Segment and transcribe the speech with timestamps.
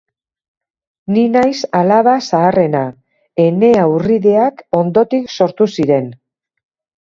[1.15, 2.81] Ni naiz alaba zaharrena,
[3.45, 6.11] ene haurrideak ondotik sortu ziren.